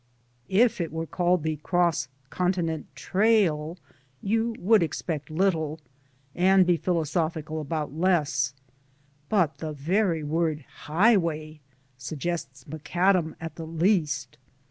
[0.49, 3.77] If it were called the cross continent trail
[4.19, 5.79] you would expect little,
[6.33, 8.55] and be philosophical about less,
[9.29, 11.59] but the very word '* highway*'
[11.99, 14.39] suggests macadam at the least.